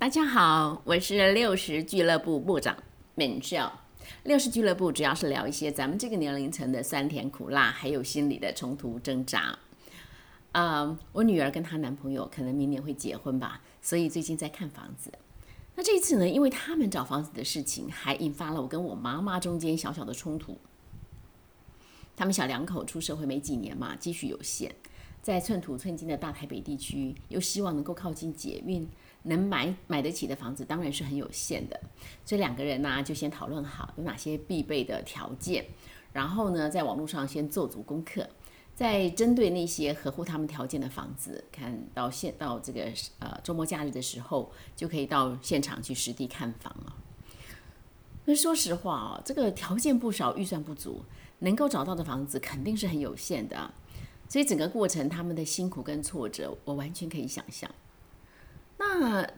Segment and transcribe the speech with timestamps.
[0.00, 2.76] 大家好，我是六十俱乐部部长
[3.16, 3.58] 敏秀。
[4.22, 9.58] 六十俱乐部主要是聊一些咱们这个年龄层的酸甜苦辣，还有心理的冲突挣扎。
[10.52, 15.12] 啊，我女儿跟她男朋友可能明年会结婚吧，所以最近在看房子。
[15.74, 20.56] 那这一次呢，因为他们找房子的事情，还引发了我跟我妈妈中间小小的冲突。
[22.14, 24.72] 他们小两口出社会没几年嘛，积蓄有限，
[25.20, 28.88] 在寸土寸金的大台北地区，又希望能够靠近捷运，
[29.22, 31.80] 能买买得起的房子当然是很有限的。
[32.24, 35.64] 所以两个人呢，就先讨论好有哪些必备的条件，
[36.12, 38.28] 然后呢，在网络上先做足功课。
[38.74, 42.84] 在针对那些合乎他们条件的房子，看到现到这个
[43.18, 46.94] 呃周末假日的时候，就可以到现场去实地看房了。
[48.24, 51.02] 那说实话哦，这个条件不少，预算不足，
[51.40, 53.68] 能够找到的房子肯定是很有限的。
[54.28, 57.68] 所以整个过程他们的辛苦跟挫折，我完全可以想象。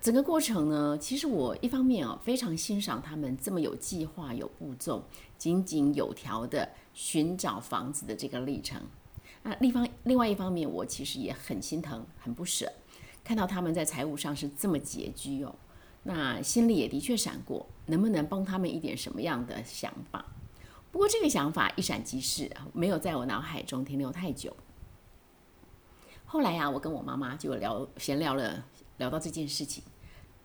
[0.00, 5.04] 整个过程呢，其实我一方面哦非常欣赏他们这么有计划、有步骤、
[5.38, 8.80] 井井有条的寻找房子的这个历程。
[9.42, 12.72] 那另方另外一方面，我其实也很心疼、很不舍，
[13.22, 15.54] 看到他们在财务上是这么拮据哦，
[16.02, 20.24] 那心里也的确闪过，能不能帮他们一点什么样的想法？
[20.90, 24.56] 不过这个想法一闪即逝，没有在我脑海中停留太久。
[26.26, 28.64] 后来呀，我跟我妈妈就聊闲聊了，
[29.00, 29.82] 聊到这件事情，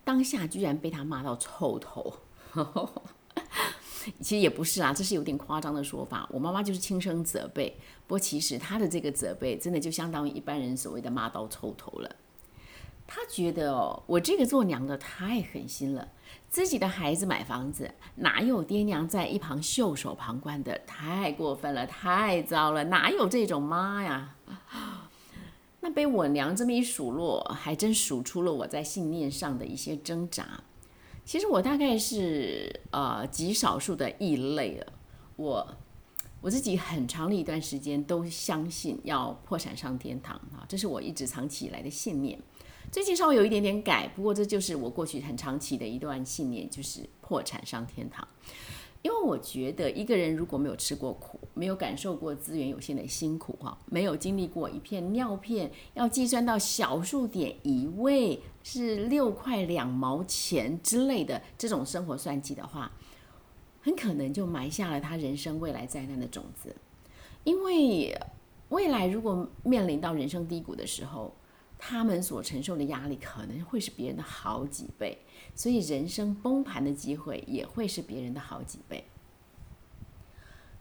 [0.03, 2.13] 当下居然被他骂到臭头。
[4.21, 6.27] 其实也不是啊，这是有点夸张的说法。
[6.31, 7.75] 我妈妈就是轻声责备，
[8.07, 12.15] 不过其实她的这个责备，真的就相当于一般人所谓的骂到臭头了。
[13.07, 16.07] 她觉得哦，我这个做娘的太狠心了，
[16.49, 20.79] 自己的孩子买房子，哪有爹娘在一旁袖手旁观的？
[20.87, 24.35] 太过分了，太糟了，哪有这种妈呀？
[25.85, 30.63] 那被我娘这么一数落，还真数出了我在信念上的一些挣扎。
[31.23, 34.93] 其实我大概是呃极少数的异类了。
[35.35, 35.77] 我
[36.41, 42.39] 我自己很长的一段时间都相信要破产上天堂啊，这是我一直长期以来的信念。
[42.91, 48.27] 最近稍微有一点点改，不过这就是我过去很长期的一段信念，就是破产上天堂。
[49.05, 62.91] 因为我觉得一个人如果没有吃过苦，没有感受过资源有限的辛苦，哈，没有经历过一片尿片要计算到小数点一位是六块两毛钱之类的这种生活算计的话，
[63.79, 66.75] 很可能就埋下了他人生未来灾难的种子。
[67.43, 68.19] 因为
[68.69, 71.31] 未来如果面临到人生低谷的时候，
[71.87, 75.15] 他们所承受的压力可能会是别人的好几倍，
[75.53, 79.05] 所以人生崩盘的机会也会是别人的好几倍。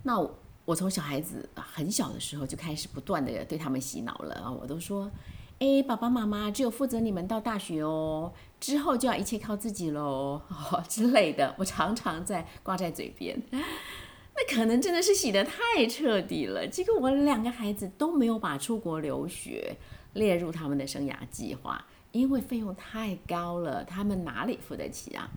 [0.02, 0.18] 那
[0.64, 5.10] 我从小孩子很小的时候就开始不断的对他们洗脑了啊，我都说，
[5.58, 13.38] 哎，爸爸妈妈只有负责你们到大学哦，之后就要一切靠自己喽，哦 之类的，我常常在挂在嘴边。
[14.36, 19.76] 那可能真的是洗得太彻底了，结果我两个孩子都没有把出国留学。
[20.14, 25.28] 列入他们的生涯计划，因为费用太高了，他们哪里付得起啊？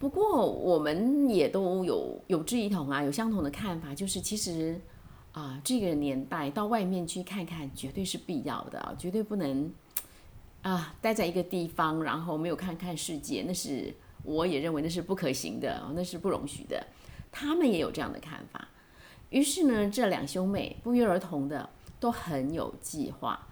[0.00, 4.80] 不过我们也都有有志一同啊，有相同的看法，就是其实
[5.30, 9.72] 啊，这个年代到外面去看看绝对是必要的，绝对不能
[10.62, 13.94] 啊待在一个地方，然后没有看看世界，那是
[14.24, 16.84] 我也认为那是不可行的，那是不容许的。
[17.30, 18.68] 他们也有这样的看法，
[19.30, 21.68] 于是呢，这两兄妹不约而同的
[22.00, 23.46] 都很有计划。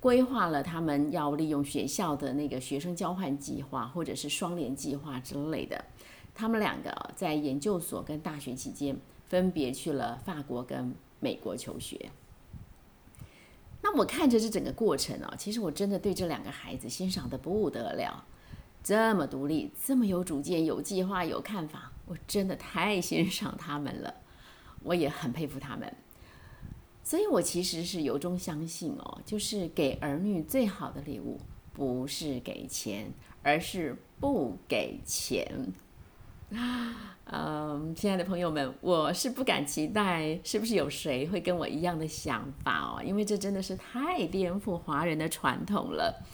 [0.00, 5.84] 规划了他们要利用学校的那个学生交换计划，或者是双联计划之类的。
[6.34, 8.96] 他们两个在研究所跟大学期间，
[9.26, 12.10] 分别去了法国跟美国求学。
[13.82, 18.24] 那我看着这整个过程啊，其实我真的对这两个孩子欣赏的不得了。
[18.84, 24.12] 这么独立，这么有主见、有计划、有看法，我真的太欣赏他们了。
[24.82, 25.92] 我也很佩服他们。
[27.04, 31.40] 所以，我其实是由衷相信哦，就是给儿女最好的礼物，
[31.72, 33.10] 不是给钱，
[33.42, 35.72] 而是不给钱。
[37.30, 43.02] 嗯，亲爱的朋友们，我是不敢期待，是不是有谁会跟我一样的想法哦？
[43.02, 46.24] 因为这真的是太颠覆华人的传统了。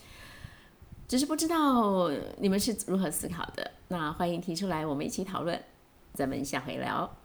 [1.07, 5.61] 只是不知道你们是如何思考的，那欢迎提出来，我们一起讨论。
[6.15, 7.24] 咱们下回聊。